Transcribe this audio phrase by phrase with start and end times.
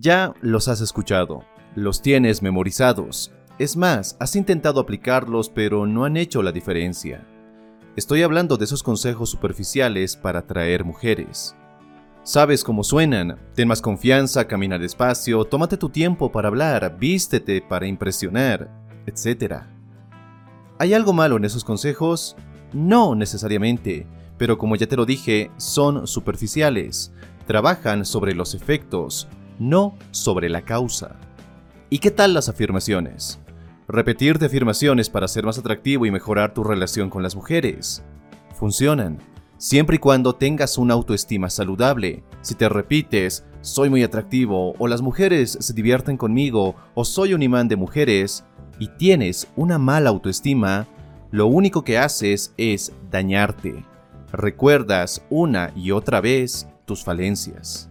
[0.00, 1.44] Ya los has escuchado,
[1.76, 3.32] los tienes memorizados.
[3.60, 7.24] Es más, has intentado aplicarlos pero no han hecho la diferencia.
[7.94, 11.54] Estoy hablando de esos consejos superficiales para atraer mujeres.
[12.24, 17.86] Sabes cómo suenan, ten más confianza, camina despacio, tómate tu tiempo para hablar, vístete para
[17.86, 18.68] impresionar,
[19.06, 19.62] etc.
[20.80, 22.34] ¿Hay algo malo en esos consejos?
[22.72, 24.08] No necesariamente,
[24.38, 27.12] pero como ya te lo dije, son superficiales,
[27.46, 31.16] trabajan sobre los efectos, no sobre la causa.
[31.90, 33.38] ¿Y qué tal las afirmaciones?
[33.86, 38.02] Repetirte afirmaciones para ser más atractivo y mejorar tu relación con las mujeres.
[38.54, 39.18] Funcionan,
[39.58, 42.24] siempre y cuando tengas una autoestima saludable.
[42.40, 47.42] Si te repites, soy muy atractivo, o las mujeres se divierten conmigo, o soy un
[47.42, 48.44] imán de mujeres,
[48.78, 50.86] y tienes una mala autoestima,
[51.30, 53.84] lo único que haces es dañarte.
[54.32, 57.88] Recuerdas una y otra vez tus falencias.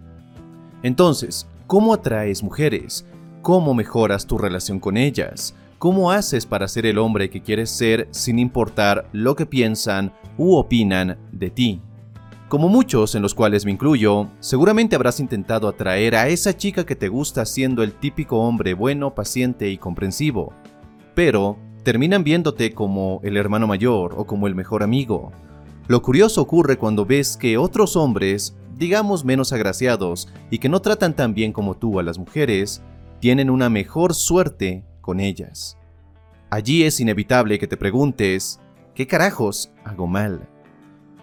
[0.81, 3.05] Entonces, ¿cómo atraes mujeres?
[3.41, 5.55] ¿Cómo mejoras tu relación con ellas?
[5.79, 10.55] ¿Cómo haces para ser el hombre que quieres ser sin importar lo que piensan u
[10.55, 11.81] opinan de ti?
[12.47, 16.95] Como muchos, en los cuales me incluyo, seguramente habrás intentado atraer a esa chica que
[16.95, 20.53] te gusta siendo el típico hombre bueno, paciente y comprensivo.
[21.15, 25.31] Pero terminan viéndote como el hermano mayor o como el mejor amigo.
[25.87, 31.15] Lo curioso ocurre cuando ves que otros hombres, digamos menos agraciados y que no tratan
[31.15, 32.81] tan bien como tú a las mujeres,
[33.19, 35.77] tienen una mejor suerte con ellas.
[36.49, 38.59] Allí es inevitable que te preguntes,
[38.93, 40.47] ¿qué carajos hago mal?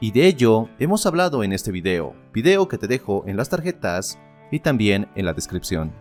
[0.01, 4.19] Y de ello hemos hablado en este video, video que te dejo en las tarjetas
[4.51, 5.93] y también en la descripción.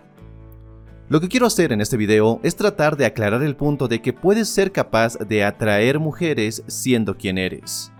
[1.09, 4.13] Lo que quiero hacer en este video es tratar de aclarar el punto de que
[4.13, 7.91] puedes ser capaz de atraer mujeres siendo quien eres.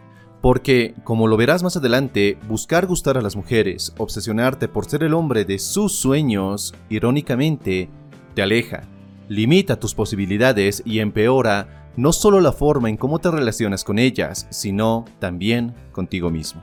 [0.42, 5.14] Porque, como lo verás más adelante, buscar gustar a las mujeres, obsesionarte por ser el
[5.14, 7.90] hombre de sus sueños, irónicamente,
[8.36, 8.84] te aleja,
[9.28, 14.48] limita tus posibilidades y empeora no solo la forma en cómo te relacionas con ellas,
[14.50, 16.62] sino también contigo mismo.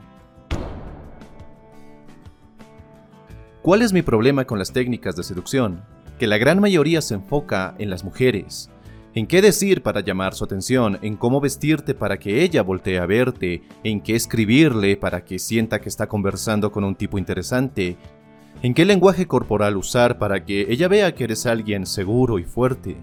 [3.61, 5.83] ¿Cuál es mi problema con las técnicas de seducción?
[6.17, 8.71] Que la gran mayoría se enfoca en las mujeres,
[9.17, 13.07] en qué decir para llamar su atención, en cómo vestirte para que ella voltee a
[13.07, 17.97] verte, en qué escribirle para que sienta que está conversando con un tipo interesante,
[18.61, 22.95] en qué lenguaje corporal usar para que ella vea que eres alguien seguro y fuerte.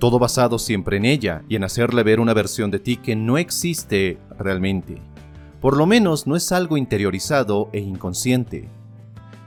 [0.00, 3.38] Todo basado siempre en ella y en hacerle ver una versión de ti que no
[3.38, 5.00] existe realmente.
[5.60, 8.68] Por lo menos no es algo interiorizado e inconsciente.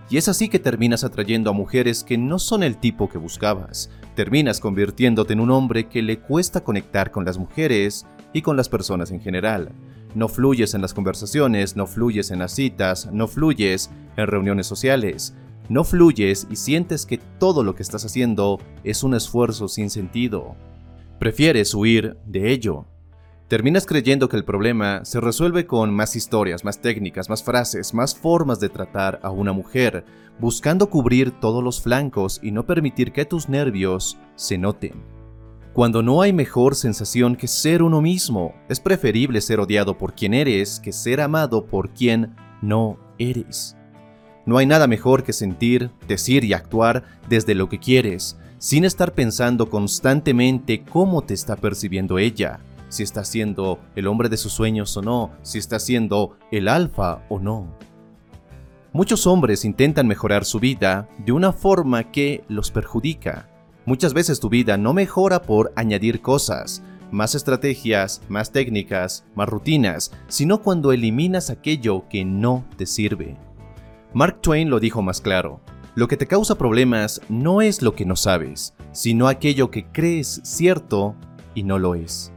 [0.09, 3.89] Y es así que terminas atrayendo a mujeres que no son el tipo que buscabas.
[4.21, 8.69] Terminas convirtiéndote en un hombre que le cuesta conectar con las mujeres y con las
[8.69, 9.71] personas en general.
[10.13, 15.33] No fluyes en las conversaciones, no fluyes en las citas, no fluyes en reuniones sociales.
[15.69, 20.55] No fluyes y sientes que todo lo que estás haciendo es un esfuerzo sin sentido.
[21.17, 22.85] Prefieres huir de ello.
[23.51, 28.15] Terminas creyendo que el problema se resuelve con más historias, más técnicas, más frases, más
[28.15, 30.05] formas de tratar a una mujer,
[30.39, 35.03] buscando cubrir todos los flancos y no permitir que tus nervios se noten.
[35.73, 40.33] Cuando no hay mejor sensación que ser uno mismo, es preferible ser odiado por quien
[40.33, 43.75] eres que ser amado por quien no eres.
[44.45, 49.11] No hay nada mejor que sentir, decir y actuar desde lo que quieres, sin estar
[49.11, 52.61] pensando constantemente cómo te está percibiendo ella,
[52.91, 57.23] si está siendo el hombre de sus sueños o no, si está siendo el alfa
[57.27, 57.75] o no.
[58.93, 63.47] Muchos hombres intentan mejorar su vida de una forma que los perjudica,
[63.85, 70.11] Muchas veces tu vida no mejora por añadir cosas, más estrategias, más técnicas, más rutinas,
[70.27, 73.37] sino cuando eliminas aquello que no te sirve.
[74.13, 75.61] Mark Twain lo dijo más claro,
[75.95, 80.41] lo que te causa problemas no es lo que no sabes, sino aquello que crees
[80.43, 81.15] cierto
[81.55, 82.31] y no lo es.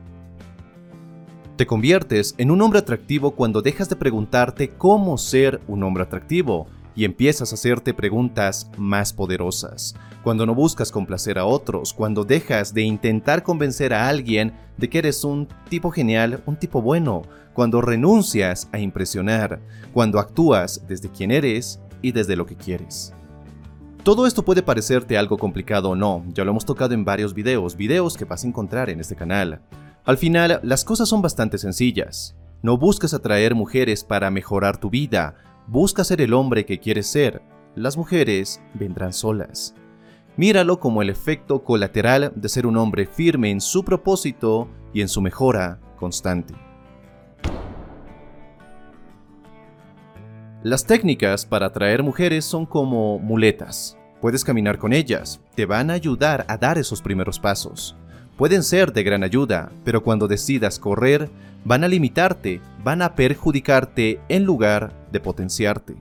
[1.57, 6.67] Te conviertes en un hombre atractivo cuando dejas de preguntarte cómo ser un hombre atractivo
[6.97, 9.95] y empiezas a hacerte preguntas más poderosas.
[10.25, 14.99] Cuando no buscas complacer a otros, cuando dejas de intentar convencer a alguien de que
[14.99, 17.23] eres un tipo genial, un tipo bueno,
[17.53, 19.61] cuando renuncias a impresionar,
[19.93, 23.15] cuando actúas desde quien eres y desde lo que quieres.
[24.05, 27.77] Todo esto puede parecerte algo complicado o no, ya lo hemos tocado en varios videos,
[27.77, 29.62] videos que vas a encontrar en este canal.
[30.05, 32.37] Al final, las cosas son bastante sencillas.
[32.62, 35.35] No busques atraer mujeres para mejorar tu vida,
[35.67, 37.41] Busca ser el hombre que quieres ser.
[37.75, 39.75] Las mujeres vendrán solas.
[40.37, 45.09] Míralo como el efecto colateral de ser un hombre firme en su propósito y en
[45.09, 46.55] su mejora constante.
[50.64, 53.99] Las técnicas para atraer mujeres son como muletas.
[54.22, 57.94] puedes caminar con ellas, te van a ayudar a dar esos primeros pasos.
[58.38, 61.28] Pueden ser de gran ayuda, pero cuando decidas correr,
[61.66, 65.96] van a limitarte, van a perjudicarte en lugar de potenciarte.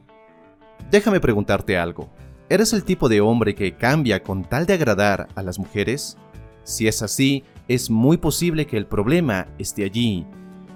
[0.90, 2.10] Déjame preguntarte algo.
[2.48, 6.18] ¿Eres el tipo de hombre que cambia con tal de agradar a las mujeres?
[6.64, 10.26] Si es así, es muy posible que el problema esté allí.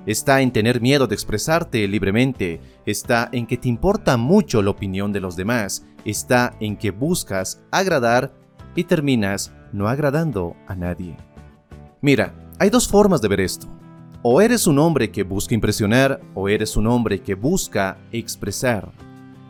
[0.07, 5.11] Está en tener miedo de expresarte libremente, está en que te importa mucho la opinión
[5.11, 8.33] de los demás, está en que buscas agradar
[8.73, 11.17] y terminas no agradando a nadie.
[11.99, 13.67] Mira, hay dos formas de ver esto.
[14.21, 18.93] O eres un hombre que busca impresionar o eres un hombre que busca expresar.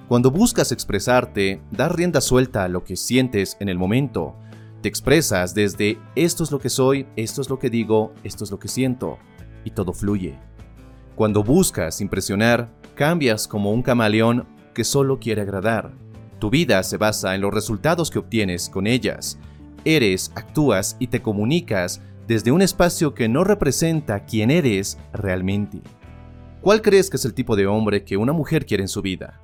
[0.08, 4.36] Cuando buscas expresarte, dar rienda suelta a lo que sientes en el momento.
[4.82, 8.50] Te expresas desde esto es lo que soy, esto es lo que digo, esto es
[8.50, 9.20] lo que siento,
[9.64, 10.47] y todo fluye.
[11.18, 15.92] Cuando buscas impresionar, cambias como un camaleón que solo quiere agradar.
[16.38, 19.40] Tu vida se basa en los resultados que obtienes con ellas.
[19.84, 25.82] Eres, actúas y te comunicas desde un espacio que no representa quién eres realmente.
[26.62, 29.42] ¿Cuál crees que es el tipo de hombre que una mujer quiere en su vida?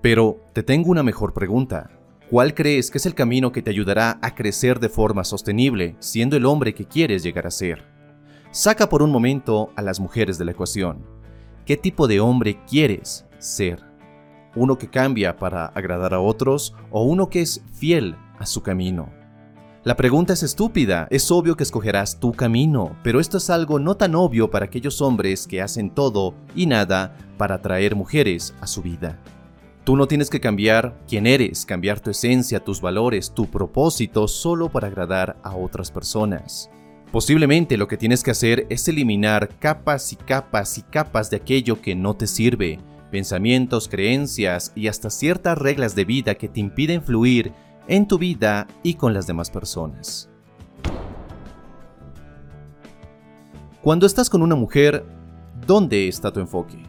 [0.00, 1.90] Pero te tengo una mejor pregunta.
[2.30, 6.36] ¿Cuál crees que es el camino que te ayudará a crecer de forma sostenible, siendo
[6.36, 7.97] el hombre que quieres llegar a ser?
[8.50, 11.04] Saca por un momento a las mujeres de la ecuación.
[11.66, 13.84] ¿Qué tipo de hombre quieres ser?
[14.56, 19.10] ¿Uno que cambia para agradar a otros o uno que es fiel a su camino?
[19.84, 23.98] La pregunta es estúpida, es obvio que escogerás tu camino, pero esto es algo no
[23.98, 28.80] tan obvio para aquellos hombres que hacen todo y nada para atraer mujeres a su
[28.80, 29.20] vida.
[29.84, 34.70] Tú no tienes que cambiar quién eres, cambiar tu esencia, tus valores, tu propósito solo
[34.70, 36.70] para agradar a otras personas.
[37.12, 41.80] Posiblemente lo que tienes que hacer es eliminar capas y capas y capas de aquello
[41.80, 42.78] que no te sirve,
[43.10, 47.52] pensamientos, creencias y hasta ciertas reglas de vida que te impiden fluir
[47.86, 50.28] en tu vida y con las demás personas.
[53.80, 55.04] Cuando estás con una mujer,
[55.66, 56.88] ¿dónde está tu enfoque?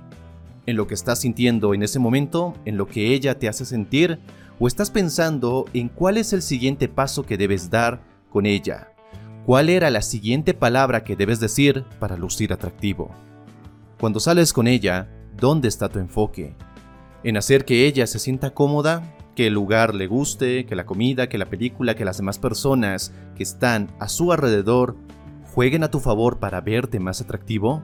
[0.69, 4.19] en lo que estás sintiendo en ese momento, en lo que ella te hace sentir,
[4.59, 8.93] o estás pensando en cuál es el siguiente paso que debes dar con ella,
[9.49, 13.09] cuál era la siguiente palabra que debes decir para lucir atractivo.
[13.99, 16.55] Cuando sales con ella, ¿dónde está tu enfoque?
[17.23, 19.15] ¿En hacer que ella se sienta cómoda?
[19.35, 20.67] ¿Que el lugar le guste?
[20.67, 21.29] ¿Que la comida?
[21.29, 21.95] ¿Que la película?
[21.95, 24.95] ¿Que las demás personas que están a su alrededor
[25.55, 27.81] jueguen a tu favor para verte más atractivo?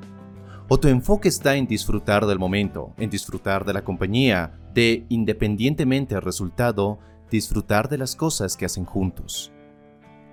[0.70, 6.14] ¿O tu enfoque está en disfrutar del momento, en disfrutar de la compañía, de, independientemente
[6.14, 7.00] del resultado,
[7.32, 9.52] disfrutar de las cosas que hacen juntos?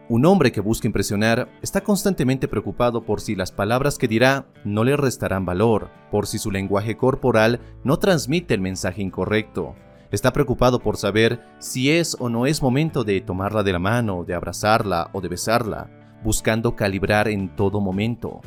[0.09, 4.83] Un hombre que busca impresionar está constantemente preocupado por si las palabras que dirá no
[4.83, 9.77] le restarán valor, por si su lenguaje corporal no transmite el mensaje incorrecto.
[10.11, 14.25] Está preocupado por saber si es o no es momento de tomarla de la mano,
[14.25, 15.89] de abrazarla o de besarla,
[16.23, 18.41] buscando calibrar en todo momento.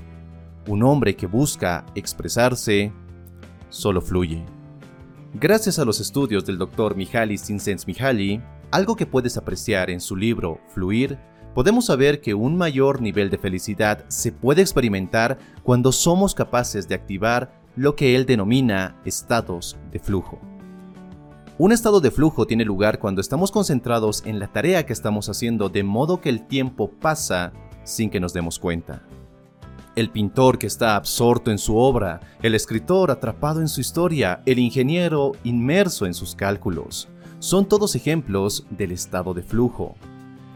[0.68, 2.92] Un hombre que busca expresarse
[3.70, 4.44] solo fluye.
[5.34, 6.96] Gracias a los estudios del Dr.
[6.96, 8.42] Mihaly Csikszentmihalyi,
[8.72, 11.18] algo que puedes apreciar en su libro Fluir,
[11.56, 16.94] podemos saber que un mayor nivel de felicidad se puede experimentar cuando somos capaces de
[16.94, 20.40] activar lo que él denomina estados de flujo.
[21.58, 25.70] Un estado de flujo tiene lugar cuando estamos concentrados en la tarea que estamos haciendo
[25.70, 29.02] de modo que el tiempo pasa sin que nos demos cuenta
[29.96, 34.60] el pintor que está absorto en su obra, el escritor atrapado en su historia, el
[34.60, 37.08] ingeniero inmerso en sus cálculos.
[37.40, 39.96] Son todos ejemplos del estado de flujo.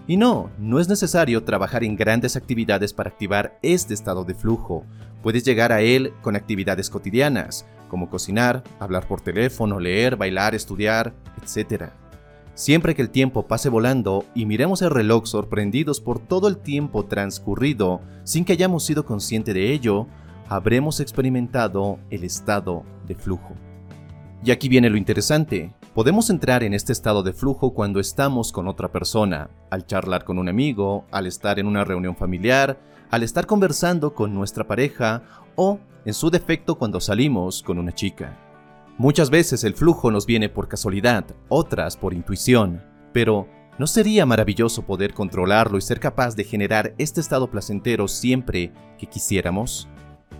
[0.09, 4.83] Y no, no es necesario trabajar en grandes actividades para activar este estado de flujo.
[5.21, 11.13] Puedes llegar a él con actividades cotidianas, como cocinar, hablar por teléfono, leer, bailar, estudiar,
[11.43, 11.91] etc.
[12.55, 17.05] Siempre que el tiempo pase volando y miremos el reloj sorprendidos por todo el tiempo
[17.05, 20.07] transcurrido sin que hayamos sido conscientes de ello,
[20.47, 23.53] habremos experimentado el estado de flujo.
[24.43, 25.71] Y aquí viene lo interesante.
[25.99, 30.39] Podemos entrar en este estado de flujo cuando estamos con otra persona, al charlar con
[30.39, 32.79] un amigo, al estar en una reunión familiar,
[33.11, 35.23] al estar conversando con nuestra pareja
[35.57, 38.39] o, en su defecto, cuando salimos con una chica.
[38.97, 44.83] Muchas veces el flujo nos viene por casualidad, otras por intuición, pero ¿no sería maravilloso
[44.83, 49.89] poder controlarlo y ser capaz de generar este estado placentero siempre que quisiéramos?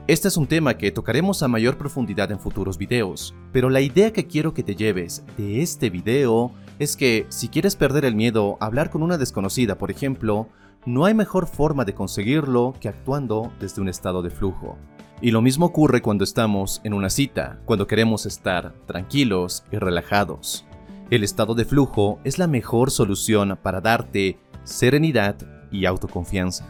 [0.10, 4.12] Este es un tema que tocaremos a mayor profundidad en futuros videos, pero la idea
[4.12, 8.58] que quiero que te lleves de este video es que si quieres perder el miedo
[8.60, 10.50] a hablar con una desconocida, por ejemplo,
[10.84, 14.80] no hay mejor forma de conseguirlo que actuando desde un estado de flujo.
[15.22, 20.66] Y lo mismo ocurre cuando estamos en una cita, cuando queremos estar tranquilos y relajados.
[21.12, 25.36] El estado de flujo es la mejor solución para darte serenidad
[25.72, 26.66] y autoconfianza.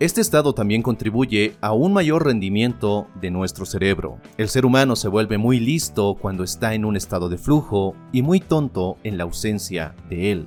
[0.00, 4.18] Este estado también contribuye a un mayor rendimiento de nuestro cerebro.
[4.38, 8.22] El ser humano se vuelve muy listo cuando está en un estado de flujo y
[8.22, 10.46] muy tonto en la ausencia de él.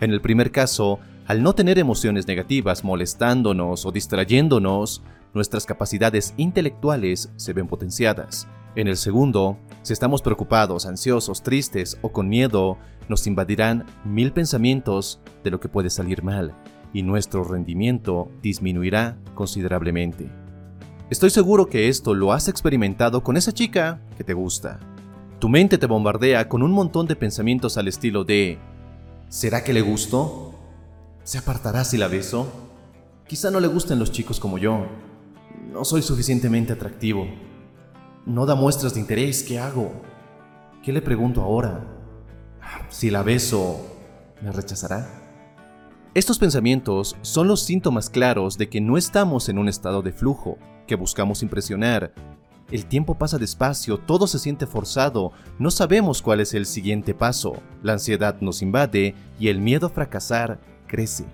[0.00, 0.98] En el primer caso,
[1.28, 8.48] al no tener emociones negativas molestándonos o distrayéndonos, nuestras capacidades intelectuales se ven potenciadas.
[8.74, 15.20] En el segundo, si estamos preocupados, ansiosos, tristes o con miedo, nos invadirán mil pensamientos
[15.44, 16.52] de lo que puede salir mal
[16.92, 20.30] y nuestro rendimiento disminuirá considerablemente.
[21.10, 24.80] Estoy seguro que esto lo has experimentado con esa chica que te gusta.
[25.38, 28.58] Tu mente te bombardea con un montón de pensamientos al estilo de
[29.28, 30.54] ¿Será que le gusto?
[31.24, 32.46] ¿Se apartará si la beso?
[33.26, 34.86] Quizá no le gusten los chicos como yo.
[35.72, 37.26] No soy suficientemente atractivo.
[38.26, 39.42] No da muestras de interés.
[39.42, 39.92] ¿Qué hago?
[40.82, 41.80] ¿Qué le pregunto ahora?
[42.88, 43.80] Si la beso,
[44.42, 45.21] ¿me rechazará?
[46.14, 50.58] Estos pensamientos son los síntomas claros de que no estamos en un estado de flujo,
[50.86, 52.12] que buscamos impresionar.
[52.70, 57.54] El tiempo pasa despacio, todo se siente forzado, no sabemos cuál es el siguiente paso,
[57.82, 61.24] la ansiedad nos invade y el miedo a fracasar crece.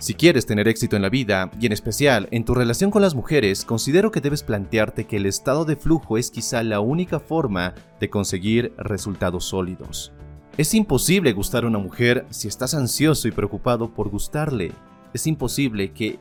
[0.00, 3.14] Si quieres tener éxito en la vida, y en especial en tu relación con las
[3.14, 7.74] mujeres, considero que debes plantearte que el estado de flujo es quizá la única forma
[8.00, 10.12] de conseguir resultados sólidos.
[10.56, 14.72] Es imposible gustar a una mujer si estás ansioso y preocupado por gustarle.
[15.12, 16.18] Es imposible que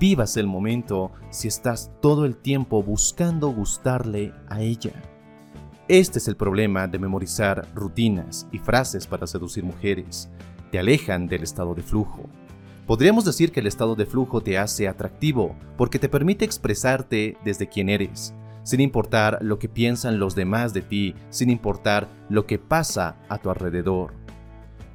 [0.00, 4.92] vivas el momento si estás todo el tiempo buscando gustarle a ella.
[5.86, 10.28] Este es el problema de memorizar rutinas y frases para seducir mujeres
[10.70, 12.28] te alejan del estado de flujo.
[12.86, 17.68] Podríamos decir que el estado de flujo te hace atractivo porque te permite expresarte desde
[17.68, 18.34] quien eres,
[18.68, 23.38] sin importar lo que piensan los demás de ti, sin importar lo que pasa a
[23.38, 24.12] tu alrededor.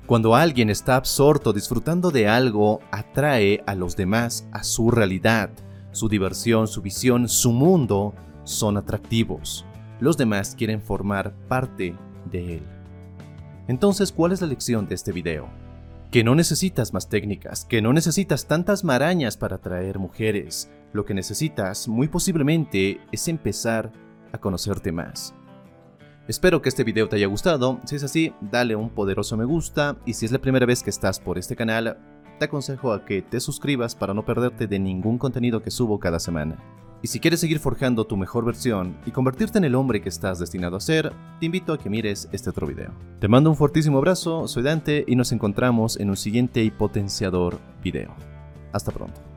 [0.06, 5.50] Cuando alguien está absorto disfrutando de algo, atrae a los demás a su realidad.
[5.92, 8.14] Su diversión, su visión, su mundo
[8.44, 9.66] son atractivos.
[10.00, 11.96] Los demás quieren formar parte
[12.30, 12.64] de él.
[13.68, 15.50] Entonces, ¿cuál es la lección de este video?
[16.12, 20.70] que no necesitas más técnicas, que no necesitas tantas marañas para atraer mujeres.
[20.94, 23.92] Lo que necesitas, muy posiblemente, es empezar
[24.32, 25.34] a conocerte más.
[26.28, 29.98] Espero que este video te haya gustado, si es así, dale un poderoso me gusta
[30.06, 31.98] y si es la primera vez que estás por este canal,
[32.40, 36.20] te aconsejo a que te suscribas para no perderte de ningún contenido que subo cada
[36.20, 36.58] semana.
[37.02, 40.40] Y si quieres seguir forjando tu mejor versión y convertirte en el hombre que estás
[40.40, 42.92] destinado a ser, te invito a que mires este otro video.
[43.20, 47.60] Te mando un fortísimo abrazo, soy Dante y nos encontramos en un siguiente y potenciador
[47.84, 48.16] video.
[48.72, 49.33] Hasta pronto.